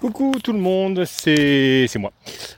Coucou 0.00 0.36
tout 0.42 0.52
le 0.52 0.60
monde, 0.60 1.04
c'est 1.06 1.88
moi. 1.98 2.12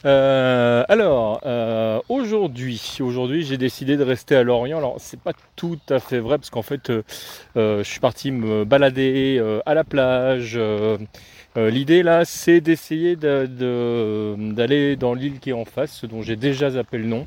Euh, 0.04 0.84
alors 0.90 1.40
euh, 1.46 1.98
aujourd'hui, 2.10 2.98
aujourd'hui 3.00 3.44
j'ai 3.44 3.56
décidé 3.56 3.96
de 3.96 4.04
rester 4.04 4.36
à 4.36 4.42
Lorient. 4.42 4.76
Alors 4.76 4.96
c'est 4.98 5.18
pas 5.18 5.32
tout 5.56 5.78
à 5.88 6.00
fait 6.00 6.18
vrai 6.18 6.36
parce 6.36 6.50
qu'en 6.50 6.60
fait 6.60 6.90
euh, 6.90 7.02
je 7.54 7.82
suis 7.82 8.00
parti 8.00 8.30
me 8.30 8.64
balader 8.64 9.42
à 9.64 9.72
la 9.72 9.84
plage. 9.84 10.60
L'idée 11.56 12.02
là, 12.02 12.24
c'est 12.24 12.60
d'essayer 12.60 13.16
d'aller 13.16 14.96
dans 14.96 15.14
l'île 15.14 15.40
qui 15.40 15.50
est 15.50 15.54
en 15.54 15.64
face, 15.64 16.04
dont 16.04 16.22
j'ai 16.22 16.36
déjà 16.36 16.70
zappé 16.70 16.98
le 16.98 17.06
nom. 17.06 17.26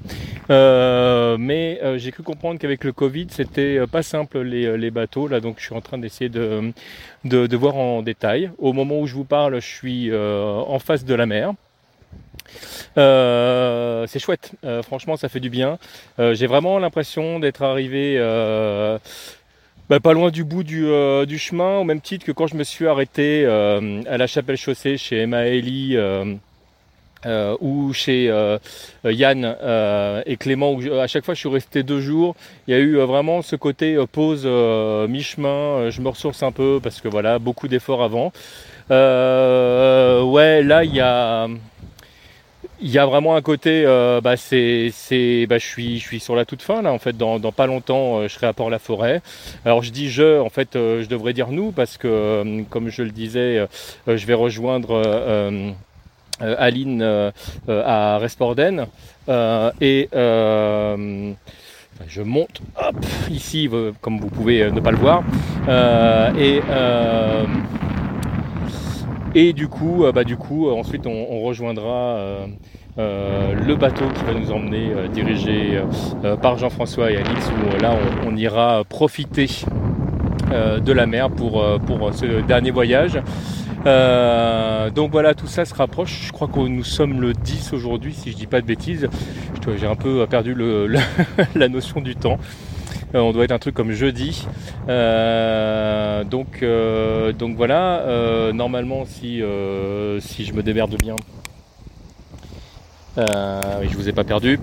mais 1.38 1.80
j'ai 1.98 2.12
cru 2.12 2.24
comprendre 2.24 2.60
qu'avec 2.60 2.84
le 2.84 2.94
Covid, 2.94 3.28
c'était 3.30 3.86
pas 3.88 4.04
simple 4.04 4.40
les, 4.40 4.92
bateaux. 4.92 5.28
Là, 5.28 5.40
donc 5.40 5.56
je 5.60 5.66
suis 5.66 5.76
en 5.76 5.82
train 5.82 5.98
d'essayer 5.98 6.30
de, 6.30 7.56
voir 7.56 7.76
en 7.76 8.02
détail. 8.02 8.52
Au 8.58 8.74
moment 8.74 9.00
où 9.00 9.08
je 9.08 9.14
vous 9.14 9.26
parle, 9.26 9.60
je 9.60 9.68
suis 9.68 10.12
euh, 10.12 10.62
en 10.68 10.80
face 10.80 11.06
de 11.06 11.14
la 11.14 11.26
mer. 11.26 11.54
Euh, 12.98 14.06
c'est 14.08 14.20
chouette, 14.20 14.52
euh, 14.64 14.84
franchement 14.84 15.18
ça 15.18 15.30
fait 15.30 15.40
du 15.40 15.50
bien. 15.50 15.80
J'ai 16.18 16.48
vraiment 16.48 16.80
l'impression 16.80 17.40
d'être 17.40 17.64
arrivé 17.64 18.18
bah, 19.90 20.00
pas 20.00 20.14
loin 20.14 20.32
du 20.32 20.44
bout 20.44 20.64
du, 20.64 21.38
chemin, 21.38 21.78
au 21.78 21.84
même 21.84 22.02
titre 22.02 22.26
que 22.26 22.32
quand 22.32 22.48
je 22.48 22.56
me 22.56 22.64
suis 22.64 22.88
arrêté 22.88 23.46
à 23.46 24.18
la 24.18 24.28
chapelle 24.28 24.58
chaussée 24.58 24.98
chez 24.98 25.22
Emma 25.22 25.46
Ellie. 25.46 25.98
ou 27.62 27.94
chez 27.94 28.26
Yann 29.06 29.56
et 30.26 30.38
Clément, 30.38 30.74
où 30.74 30.94
à 30.94 31.08
chaque 31.08 31.26
fois 31.26 31.34
je 31.34 31.40
suis 31.40 31.50
resté 31.50 31.84
deux 31.84 32.02
jours, 32.02 32.36
il 32.68 32.74
y 32.74 32.78
a 32.78 32.80
eu 32.80 32.98
vraiment 32.98 33.42
ce 33.42 33.56
côté 33.56 33.98
pause 34.12 34.46
mi-chemin, 34.46 35.90
je 35.90 36.02
me 36.02 36.10
ressource 36.10 36.44
un 36.44 36.52
peu 36.52 36.80
parce 36.82 37.02
que 37.02 37.08
voilà, 37.08 37.40
beaucoup 37.40 37.68
d'efforts 37.68 38.04
avant. 38.04 38.32
Euh, 38.92 40.22
ouais, 40.24 40.64
là, 40.64 40.84
il 40.84 40.94
y 40.94 41.00
a 41.00 41.48
il 42.84 42.92
y 42.92 43.00
a 43.00 43.06
vraiment 43.06 43.36
un 43.36 43.42
côté, 43.42 43.84
euh, 43.86 44.20
bah, 44.20 44.36
c'est, 44.36 44.92
bah, 45.48 45.58
je 45.58 45.66
suis, 45.66 46.00
je 46.00 46.04
suis 46.04 46.20
sur 46.20 46.36
la 46.36 46.44
toute 46.44 46.62
fin 46.62 46.82
là. 46.82 46.92
En 46.92 47.00
fait, 47.00 47.16
dans, 47.18 47.40
pas 47.52 47.66
longtemps, 47.66 48.18
euh, 48.18 48.28
je 48.28 48.34
serai 48.34 48.48
à 48.48 48.54
Port-la-Forêt. 48.54 49.22
Alors, 49.64 49.82
je 49.84 49.92
dis 49.92 50.10
je, 50.10 50.42
en 50.42 50.50
fait, 50.50 50.76
euh, 50.76 51.02
je 51.02 51.08
devrais 51.08 51.32
dire 51.32 51.48
nous 51.50 51.72
parce 51.72 51.98
que, 51.98 52.64
comme 52.70 52.90
je 52.90 53.04
le 53.04 53.12
disais, 53.12 53.66
je 54.06 54.26
vais 54.26 54.34
rejoindre 54.34 55.02
Aline 56.42 57.32
à 57.68 58.18
Resporden 58.18 58.88
et 59.30 60.10
je 62.08 62.22
monte, 62.22 62.62
ici, 63.30 63.70
comme 64.02 64.20
vous 64.20 64.30
pouvez 64.30 64.70
ne 64.70 64.82
pas 64.82 64.92
le 64.92 64.98
voir, 64.98 65.24
et 66.38 66.60
et 69.36 69.54
du 69.54 69.68
coup, 69.68 70.06
euh, 70.06 70.12
bah, 70.12 70.24
du 70.24 70.38
coup 70.38 70.68
euh, 70.68 70.74
ensuite, 70.74 71.08
on, 71.08 71.42
rejoindra 71.42 72.18
euh, 72.98 73.54
le 73.54 73.76
bateau 73.76 74.06
qui 74.14 74.24
va 74.24 74.40
nous 74.40 74.52
emmener, 74.52 74.92
dirigé 75.14 75.82
par 76.42 76.58
Jean-François 76.58 77.12
et 77.12 77.18
Alix, 77.18 77.50
où 77.50 77.82
là, 77.82 77.96
on, 78.26 78.36
ira 78.36 78.84
profiter 78.88 79.50
de 80.52 80.92
la 80.92 81.06
mer 81.08 81.30
pour, 81.32 81.64
pour 81.86 82.14
ce 82.14 82.42
dernier 82.42 82.72
voyage. 82.72 83.20
donc 84.96 85.12
voilà, 85.12 85.34
tout 85.34 85.48
ça 85.48 85.66
se 85.66 85.74
rapproche. 85.74 86.28
Je 86.28 86.32
crois 86.32 86.48
que 86.48 86.60
nous 86.60 86.84
sommes 86.84 87.20
le 87.20 87.34
10 87.34 87.74
aujourd'hui, 87.74 88.14
si 88.14 88.32
je 88.32 88.38
dis 88.38 88.48
pas 88.48 88.62
de 88.62 88.68
bêtises. 88.68 89.10
J'ai 89.78 89.88
un 89.88 89.96
peu 89.96 90.26
perdu 90.28 90.54
le, 90.54 90.88
la 91.56 91.68
notion 91.68 92.00
du 92.00 92.16
temps. 92.16 92.38
Euh, 93.16 93.20
on 93.20 93.32
doit 93.32 93.44
être 93.44 93.52
un 93.52 93.60
truc 93.60 93.76
comme 93.76 93.92
jeudi. 93.92 94.46
Euh, 94.90 96.24
donc, 96.24 96.64
euh, 96.64 97.32
donc 97.32 97.56
voilà, 97.56 98.52
normalement 98.54 99.06
si, 99.06 99.40
je 99.40 100.54
me 100.54 100.64
démerde 100.64 100.96
bien, 100.98 101.16
oui, 103.18 103.88
je 103.92 103.96
vous 103.96 104.10
ai 104.10 104.14
pas 104.14 104.24
perdu. 104.24 104.60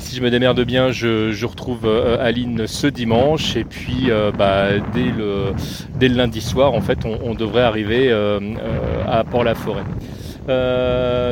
si 0.00 0.16
je 0.16 0.22
me 0.22 0.30
démerde 0.30 0.60
bien, 0.64 0.92
je, 0.92 1.46
retrouve 1.46 1.86
Aline 2.20 2.66
ce 2.66 2.86
dimanche 2.86 3.56
et 3.56 3.64
puis 3.64 4.10
bah, 4.36 4.78
dès, 4.92 5.10
le, 5.10 5.52
dès 5.98 6.08
lundi 6.08 6.42
soir, 6.42 6.74
en 6.74 6.80
fait, 6.80 6.98
on, 7.04 7.34
devrait 7.34 7.62
arriver 7.62 8.12
à 8.12 9.24
Port-la-Forêt. 9.24 9.84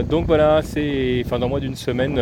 donc 0.05 0.27
voilà, 0.27 0.63
c'est 0.63 1.23
enfin 1.27 1.39
dans 1.39 1.49
moins 1.49 1.61
d'une 1.61 1.77
semaine. 1.77 2.19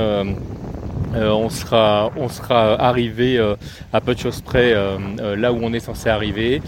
Euh, 1.15 1.31
on, 1.31 1.49
sera, 1.49 2.11
on 2.17 2.29
sera 2.29 2.81
arrivé 2.81 3.37
euh, 3.37 3.57
à 3.93 4.01
peu 4.01 4.15
de 4.15 4.21
choses 4.21 4.41
près 4.41 4.73
euh, 4.73 5.37
là 5.37 5.53
où 5.53 5.59
on 5.63 5.73
est 5.73 5.81
censé 5.81 6.09
arriver. 6.09 6.63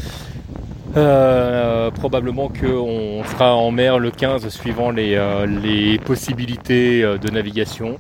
probablement 1.94 2.48
qu'on 2.48 3.22
sera 3.24 3.54
en 3.54 3.70
mer 3.70 3.98
le 3.98 4.10
15 4.10 4.48
suivant 4.48 4.90
les, 4.90 5.18
les 5.62 5.98
possibilités 5.98 7.02
de 7.02 7.30
navigation. 7.30 7.98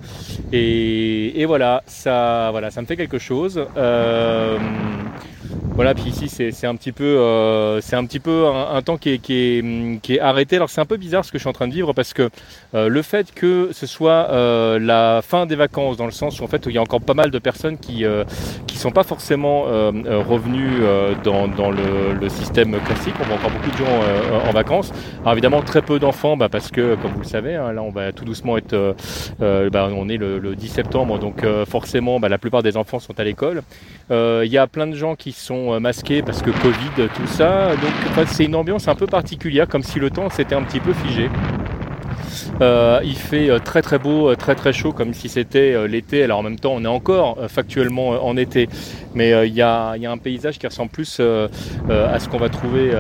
Et, 0.52 1.40
et, 1.40 1.46
voilà, 1.46 1.82
ça, 1.86 2.48
voilà, 2.50 2.70
ça 2.70 2.82
me 2.82 2.86
fait 2.86 2.96
quelque 2.96 3.18
chose. 3.18 3.64
Voilà, 5.74 5.94
puis 5.94 6.04
ici 6.10 6.28
c'est 6.28 6.66
un 6.66 6.76
petit 6.76 6.92
peu, 6.92 7.04
euh, 7.04 7.80
c'est 7.80 7.96
un 7.96 8.04
petit 8.04 8.20
peu 8.20 8.46
un, 8.46 8.82
temps 8.82 8.98
qui 8.98 9.08
est, 9.10 9.18
qui, 9.18 9.34
est, 9.34 10.00
qui 10.02 10.14
est, 10.16 10.20
arrêté. 10.20 10.56
Alors 10.56 10.68
c'est 10.68 10.82
un 10.82 10.86
peu 10.86 10.98
bizarre 10.98 11.24
ce 11.24 11.32
que 11.32 11.38
je 11.38 11.42
suis 11.42 11.48
en 11.48 11.54
train 11.54 11.66
de 11.66 11.72
vivre 11.72 11.94
parce 11.94 12.12
que 12.12 12.28
euh, 12.74 12.88
le 12.88 13.00
fait 13.00 13.32
que 13.32 13.70
ce 13.72 13.86
soit 13.86 14.28
euh, 14.30 14.78
la 14.78 15.22
fin 15.22 15.46
des 15.46 15.56
vacances, 15.56 15.96
dans 15.96 16.04
le 16.04 16.12
sens 16.12 16.40
où 16.40 16.44
en 16.44 16.46
fait 16.46 16.66
il 16.66 16.72
y 16.72 16.78
a 16.78 16.82
encore 16.82 17.00
pas 17.00 17.14
mal 17.14 17.30
de 17.30 17.38
personnes 17.38 17.78
qui 17.78 18.04
qui 18.66 18.76
sont 18.76 18.90
pas 18.90 19.02
forcément 19.02 19.62
revenues 19.62 20.82
dans, 21.24 21.48
dans 21.48 21.70
le, 21.70 22.12
le, 22.20 22.28
système 22.28 22.78
classique. 22.80 23.14
On 23.20 23.24
voit 23.24 23.36
encore 23.36 23.50
beaucoup 23.50 23.70
de 23.70 23.76
gens 23.76 24.48
en 24.48 24.50
vacances. 24.52 24.92
Alors 25.22 25.32
évidemment 25.32 25.62
très 25.62 25.80
peu 25.80 25.98
d'enfants, 25.98 26.36
bah, 26.36 26.48
parce 26.50 26.70
que 26.70 26.96
comme 26.96 27.12
vous 27.12 27.20
le 27.20 27.26
savez, 27.26 27.54
hein, 27.54 27.72
là 27.72 27.82
on 27.82 27.90
va 27.90 28.12
tout 28.12 28.24
doucement 28.24 28.58
être, 28.58 28.94
bah, 29.38 29.88
on 29.94 30.08
est 30.08 30.16
le, 30.16 30.38
le, 30.38 30.54
10 30.54 30.68
septembre, 30.68 31.18
donc 31.18 31.44
forcément 31.66 32.20
bah, 32.20 32.28
la 32.28 32.38
plupart 32.38 32.62
des 32.62 32.76
enfants 32.76 32.98
sont 32.98 33.18
à 33.18 33.24
l'école. 33.24 33.62
Il 34.10 34.50
y 34.50 34.58
a 34.58 34.66
plein 34.66 34.86
de 34.86 34.96
gens 34.96 35.14
qui 35.14 35.32
sont 35.32 35.61
euh, 35.70 35.80
masqués 35.80 36.22
parce 36.22 36.42
que 36.42 36.50
Covid, 36.50 37.08
tout 37.14 37.26
ça. 37.26 37.70
Donc 37.70 38.26
c'est 38.26 38.44
une 38.44 38.54
ambiance 38.54 38.88
un 38.88 38.94
peu 38.94 39.06
particulière, 39.06 39.68
comme 39.68 39.82
si 39.82 39.98
le 39.98 40.10
temps 40.10 40.28
s'était 40.30 40.54
un 40.54 40.62
petit 40.62 40.80
peu 40.80 40.92
figé. 40.92 41.28
Euh, 42.60 43.00
il 43.04 43.16
fait 43.16 43.50
euh, 43.50 43.58
très 43.58 43.82
très 43.82 43.98
beau, 43.98 44.34
très 44.36 44.54
très 44.54 44.72
chaud, 44.72 44.92
comme 44.92 45.14
si 45.14 45.28
c'était 45.28 45.86
l'été. 45.88 46.22
Alors 46.22 46.38
en 46.38 46.42
même 46.42 46.58
temps, 46.58 46.72
on 46.74 46.84
est 46.84 46.88
encore 46.88 47.38
factuellement 47.48 48.10
en 48.24 48.36
été, 48.36 48.68
mais 49.14 49.46
il 49.46 49.54
y 49.54 49.62
a, 49.62 49.90
un 49.92 50.18
paysage 50.18 50.58
qui 50.58 50.66
ressemble 50.66 50.90
plus 50.90 51.20
à 51.20 52.18
ce 52.18 52.28
qu'on 52.28 52.38
va 52.38 52.48
trouver 52.48 52.90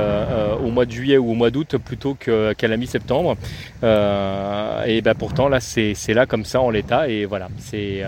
au 0.64 0.70
mois 0.70 0.84
de 0.84 0.90
juillet 0.90 1.18
ou 1.18 1.30
au 1.30 1.34
mois 1.34 1.50
d'août 1.50 1.76
plutôt 1.84 2.14
qu'à 2.14 2.68
la 2.68 2.76
mi-septembre. 2.76 3.36
et 3.82 5.00
ben 5.02 5.14
pourtant 5.18 5.48
là, 5.48 5.60
c'est 5.60 6.14
là 6.14 6.26
comme 6.26 6.44
ça 6.44 6.60
en 6.60 6.70
l'état, 6.70 7.08
et 7.08 7.24
voilà, 7.24 7.48
c'est 7.58 8.02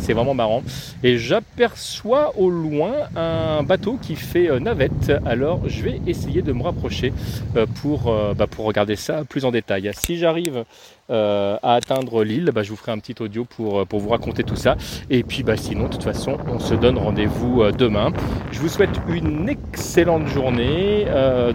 c'est 0.00 0.12
vraiment 0.12 0.34
marrant. 0.34 0.62
Et 1.02 1.18
j'aperçois 1.18 2.36
au 2.36 2.50
loin 2.50 2.92
un 3.16 3.62
bateau 3.62 3.98
qui 4.00 4.16
fait 4.16 4.50
euh, 4.50 4.58
navette. 4.58 5.12
Alors 5.24 5.68
je 5.68 5.82
vais 5.82 6.00
essayer 6.06 6.42
de 6.42 6.52
me 6.52 6.62
rapprocher 6.62 7.12
euh, 7.56 7.66
pour, 7.80 8.08
euh, 8.08 8.34
bah, 8.34 8.46
pour 8.46 8.64
regarder 8.64 8.96
ça 8.96 9.24
plus 9.24 9.44
en 9.44 9.50
détail. 9.50 9.90
Si 9.94 10.16
j'arrive 10.18 10.64
à 11.10 11.74
atteindre 11.74 12.24
l'île, 12.24 12.50
bah, 12.54 12.62
je 12.62 12.70
vous 12.70 12.76
ferai 12.76 12.92
un 12.92 12.98
petit 12.98 13.20
audio 13.20 13.44
pour, 13.44 13.86
pour 13.86 14.00
vous 14.00 14.08
raconter 14.10 14.44
tout 14.44 14.56
ça. 14.56 14.76
Et 15.10 15.22
puis 15.22 15.42
bah, 15.42 15.56
sinon, 15.56 15.84
de 15.84 15.92
toute 15.92 16.02
façon, 16.02 16.36
on 16.48 16.58
se 16.58 16.74
donne 16.74 16.98
rendez-vous 16.98 17.70
demain. 17.72 18.12
Je 18.52 18.58
vous 18.60 18.68
souhaite 18.68 19.00
une 19.08 19.48
excellente 19.48 20.26
journée. 20.28 21.06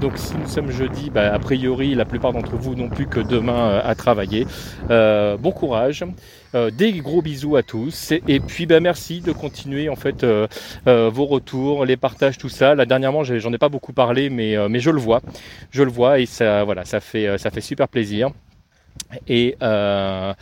donc 0.01 0.17
si 0.17 0.35
nous 0.35 0.47
sommes 0.47 0.71
jeudi, 0.71 1.11
a 1.15 1.39
priori, 1.39 1.95
la 1.95 2.05
plupart 2.05 2.33
d'entre 2.33 2.55
vous 2.55 2.75
n'ont 2.75 2.89
plus 2.89 3.07
que 3.07 3.19
demain 3.19 3.81
à 3.83 3.95
travailler. 3.95 4.45
bon 4.89 5.51
courage. 5.51 6.05
Euh, 6.55 6.71
des 6.71 6.93
gros 6.93 7.21
bisous 7.21 7.57
à 7.57 7.63
tous 7.63 8.13
et 8.13 8.39
puis 8.39 8.65
bah, 8.65 8.79
merci 8.79 9.19
de 9.19 9.33
continuer 9.33 9.89
en 9.89 9.97
fait 9.97 10.23
euh, 10.23 10.47
euh, 10.87 11.09
vos 11.09 11.25
retours, 11.25 11.83
les 11.83 11.97
partages, 11.97 12.37
tout 12.37 12.47
ça. 12.47 12.75
Là 12.75 12.85
dernièrement 12.85 13.25
j'en 13.25 13.51
ai 13.51 13.57
pas 13.57 13.67
beaucoup 13.67 13.91
parlé 13.91 14.29
mais, 14.29 14.55
mais 14.69 14.79
je 14.79 14.89
le 14.89 14.99
vois, 14.99 15.21
je 15.71 15.83
le 15.83 15.91
vois 15.91 16.19
et 16.19 16.25
ça 16.25 16.63
voilà 16.63 16.85
ça 16.85 17.01
fait 17.01 17.37
ça 17.37 17.51
fait 17.51 17.61
super 17.61 17.89
plaisir. 17.89 18.29
Et, 19.27 19.55
euh, 19.61 20.33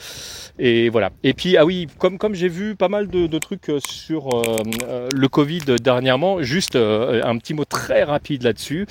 et 0.58 0.90
voilà. 0.90 1.12
Et 1.24 1.34
puis, 1.34 1.58
ah 1.58 1.66
oui, 1.66 1.88
comme, 1.98 2.34
j'ai 2.34 2.48
vu 2.48 2.76
pas 2.76 2.90
mal 2.90 3.08
de, 3.08 3.38
trucs 3.38 3.72
sur 3.86 4.30
euh, 4.34 5.08
le 5.14 5.28
Covid 5.28 5.62
dernièrement, 5.82 6.42
juste 6.42 6.76
un 6.76 7.38
petit 7.38 7.54
mot 7.54 7.66
très 7.66 8.04
rapide 8.04 8.44
là-dessus. 8.44 8.88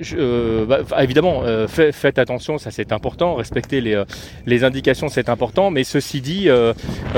Euh, 0.00 0.64
euh, 0.64 0.66
bah, 0.66 1.02
évidemment, 1.02 1.42
euh, 1.44 1.66
faites 1.68 2.18
attention, 2.18 2.58
ça 2.58 2.70
c'est 2.70 2.92
important. 2.92 3.34
Respecter 3.34 3.80
les, 3.80 3.94
euh, 3.94 4.04
les 4.46 4.64
indications, 4.64 5.08
c'est 5.08 5.28
important. 5.28 5.70
Mais 5.70 5.84
ceci 5.84 6.20
dit, 6.20 6.48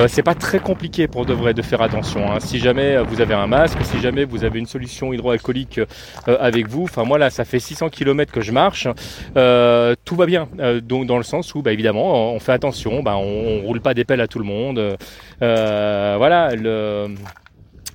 c'est 0.09 0.23
pas 0.23 0.35
très 0.35 0.59
compliqué 0.59 1.09
pour 1.09 1.27
de 1.27 1.33
vrai 1.33 1.55
de 1.55 1.63
faire 1.63 1.83
attention. 1.83 2.31
Hein. 2.31 2.41
Si 2.41 2.59
jamais 2.59 2.99
vous 3.03 3.21
avez 3.21 3.35
un 3.35 3.47
masque, 3.47 3.79
si 3.83 4.01
jamais 4.01 4.25
vous 4.25 4.45
avez 4.45 4.59
une 4.59 4.67
solution 4.67 5.13
hydroalcoolique 5.13 5.81
avec 6.27 6.69
vous, 6.69 6.85
enfin 6.85 7.05
moi 7.05 7.19
là, 7.19 7.31
ça 7.31 7.45
fait 7.45 7.59
600 7.59 7.89
km 7.89 8.33
que 8.33 8.41
je 8.41 8.53
marche, 8.53 8.89
tout 9.35 10.17
va 10.17 10.27
bien. 10.27 10.49
donc 10.83 11.07
dans 11.07 11.19
le 11.19 11.25
sens 11.25 11.55
où, 11.55 11.63
bah, 11.63 11.73
évidemment, 11.73 12.33
on 12.35 12.41
fait 12.41 12.53
attention, 12.53 13.03
bah, 13.03 13.17
on, 13.17 13.61
on 13.61 13.63
roule 13.63 13.81
pas 13.81 13.95
des 13.95 14.05
pelles 14.05 14.21
à 14.21 14.29
tout 14.29 14.39
le 14.39 14.45
monde. 14.45 14.97
voilà. 15.41 16.55
Le 16.55 17.15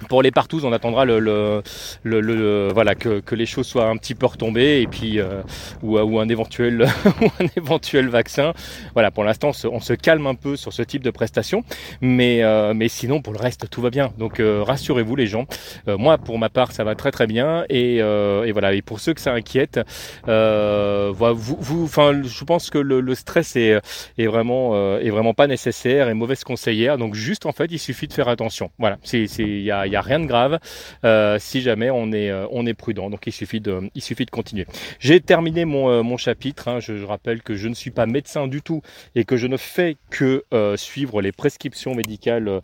pour 0.07 0.21
les 0.21 0.31
partous, 0.31 0.61
on 0.63 0.73
attendra 0.73 1.05
le, 1.05 1.19
le, 1.19 1.61
le, 2.03 2.69
voilà 2.73 2.95
que, 2.95 3.19
que, 3.19 3.35
les 3.35 3.45
choses 3.45 3.67
soient 3.67 3.87
un 3.87 3.97
petit 3.97 4.15
peu 4.15 4.25
retombées 4.25 4.81
et 4.81 4.87
puis 4.87 5.19
euh, 5.19 5.41
ou, 5.83 5.97
ou, 5.99 6.19
un 6.19 6.27
éventuel 6.27 6.87
ou 7.21 7.25
un 7.39 7.47
éventuel 7.55 8.07
vaccin. 8.09 8.53
Voilà, 8.93 9.11
pour 9.11 9.23
l'instant, 9.23 9.51
on, 9.71 9.79
se, 9.79 9.93
calme 9.93 10.27
un 10.27 10.35
peu 10.35 10.55
sur 10.55 10.73
ce 10.73 10.81
type 10.81 11.03
de 11.03 11.11
prestations, 11.11 11.63
mais 12.01 12.43
euh, 12.43 12.73
mais 12.73 12.87
sinon 12.87 13.21
pour 13.21 13.33
le 13.33 13.39
reste 13.39 13.69
tout 13.69 13.81
va 13.81 13.89
bien. 13.89 14.11
Donc 14.17 14.39
euh, 14.39 14.63
rassurez-vous 14.63 15.15
les 15.15 15.27
gens. 15.27 15.45
Euh, 15.87 15.97
moi, 15.97 16.17
pour 16.17 16.37
ma 16.37 16.49
part, 16.49 16.71
ça 16.71 16.83
va 16.83 16.95
très 16.95 17.11
très 17.11 17.27
bien 17.27 17.65
et, 17.69 17.97
et 17.97 18.51
voilà. 18.51 18.73
Et 18.73 18.81
pour 18.81 18.99
ceux 18.99 19.13
que 19.13 19.21
ça 19.21 19.33
inquiète, 19.33 19.79
voilà, 20.25 21.33
vous, 21.33 21.57
vous, 21.59 21.83
enfin, 21.83 22.21
je 22.23 22.43
pense 22.43 22.69
que 22.69 22.77
le, 22.77 23.15
stress 23.15 23.55
est, 23.55 23.79
est 24.17 24.27
vraiment 24.27 24.97
est 24.97 25.09
vraiment 25.09 25.33
pas 25.33 25.47
nécessaire 25.47 26.09
et 26.09 26.13
mauvaise 26.13 26.43
conseillère. 26.43 26.97
Donc 26.97 27.15
juste 27.15 27.45
en 27.45 27.51
fait, 27.51 27.65
il 27.71 27.79
suffit 27.79 28.07
de 28.07 28.13
faire 28.13 28.27
attention. 28.27 28.71
Voilà, 28.79 28.97
c'est 29.03 29.25
il 29.25 29.61
y 29.61 29.71
a 29.71 29.85
n'y 29.91 29.97
a 29.97 30.01
rien 30.01 30.19
de 30.19 30.25
grave 30.25 30.59
euh, 31.05 31.37
si 31.39 31.61
jamais 31.61 31.89
on 31.89 32.11
est, 32.11 32.29
euh, 32.29 32.45
on 32.51 32.65
est 32.65 32.73
prudent. 32.73 33.09
Donc 33.09 33.21
il 33.27 33.31
suffit 33.31 33.59
de, 33.59 33.89
il 33.93 34.01
suffit 34.01 34.25
de 34.25 34.31
continuer. 34.31 34.65
J'ai 34.99 35.19
terminé 35.19 35.65
mon, 35.65 35.89
euh, 35.89 36.03
mon 36.03 36.17
chapitre. 36.17 36.67
Hein. 36.67 36.79
Je, 36.79 37.03
rappelle 37.03 37.41
que 37.41 37.55
je 37.55 37.67
ne 37.67 37.73
suis 37.73 37.91
pas 37.91 38.05
médecin 38.05 38.47
du 38.47 38.61
tout 38.61 38.81
et 39.15 39.25
que 39.25 39.35
je 39.35 39.47
ne 39.47 39.57
fais 39.57 39.97
que 40.09 40.45
suivre 40.75 41.21
les 41.21 41.31
prescriptions 41.31 41.95
médicales 41.95 42.61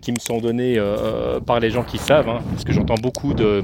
qui 0.00 0.12
me 0.12 0.18
sont 0.18 0.38
données 0.38 0.80
par 1.46 1.60
les 1.60 1.70
gens 1.70 1.82
qui 1.82 1.98
savent. 1.98 2.28
Hein, 2.28 2.42
parce 2.50 2.64
que 2.64 2.72
j'entends 2.72 2.94
beaucoup 2.94 3.34
de 3.34 3.62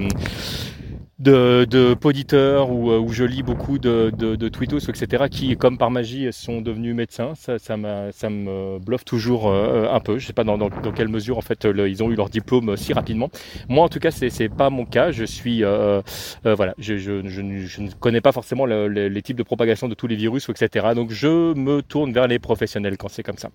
de, 1.18 1.66
de 1.68 1.94
poditeurs 1.94 2.70
ou 2.70 2.90
euh, 2.90 2.98
où, 2.98 3.12
je 3.12 3.24
lis 3.24 3.42
beaucoup 3.42 3.78
de, 3.78 4.12
de, 4.16 4.36
de 4.36 4.48
tweetos, 4.48 4.88
etc., 4.88 5.24
qui, 5.30 5.56
comme 5.56 5.76
par 5.76 5.90
magie, 5.90 6.28
sont 6.32 6.60
devenus 6.60 6.94
médecins. 6.94 7.32
Ça, 7.34 7.58
ça, 7.58 7.76
ça 8.12 8.30
me 8.30 8.78
bluffe 8.78 9.04
toujours 9.04 9.48
euh, 9.48 9.88
un 9.90 10.00
peu. 10.00 10.18
Je 10.18 10.26
sais 10.26 10.32
pas 10.32 10.44
dans, 10.44 10.56
dans, 10.56 10.68
dans, 10.68 10.92
quelle 10.92 11.08
mesure, 11.08 11.36
en 11.38 11.40
fait, 11.40 11.64
ils 11.64 12.02
ont 12.02 12.10
eu 12.10 12.14
leur 12.14 12.28
diplôme 12.30 12.76
si 12.76 12.92
rapidement. 12.92 13.30
Moi, 13.68 13.84
en 13.84 13.88
tout 13.88 13.98
cas, 13.98 14.10
c'est, 14.10 14.30
c'est 14.30 14.48
pas 14.48 14.70
mon 14.70 14.84
cas. 14.84 15.10
Je 15.10 15.24
suis, 15.24 15.64
euh, 15.64 16.02
voilà, 16.44 16.74
je, 16.78 16.96
je, 16.98 17.26
je, 17.26 17.42
je, 17.66 17.80
ne 17.80 17.90
connais 17.90 18.20
pas 18.20 18.32
forcément 18.32 18.66
les 18.66 19.22
types 19.22 19.38
de 19.38 19.42
propagation 19.42 19.88
de 19.88 19.94
tous 19.94 20.06
les 20.06 20.16
virus, 20.16 20.48
etc. 20.48 20.88
Donc, 20.94 21.10
je 21.10 21.54
me 21.54 21.82
tourne 21.82 22.12
vers 22.12 22.28
les 22.28 22.38
professionnels 22.38 22.96
quand 22.96 23.08
c'est 23.08 23.24
comme 23.24 23.38
ça. 23.38 23.50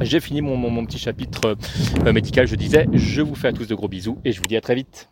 J'ai 0.00 0.20
fini 0.20 0.42
mon, 0.42 0.56
mon, 0.56 0.70
mon 0.70 0.84
petit 0.84 0.98
chapitre 0.98 1.56
médical. 2.12 2.46
Je 2.46 2.56
disais, 2.56 2.86
je 2.92 3.22
vous 3.22 3.34
fais 3.34 3.48
à 3.48 3.52
tous 3.52 3.66
de 3.66 3.74
gros 3.74 3.88
bisous 3.88 4.18
et 4.24 4.32
je 4.32 4.40
vous 4.40 4.46
dis 4.46 4.56
à 4.56 4.60
très 4.60 4.74
vite. 4.74 5.08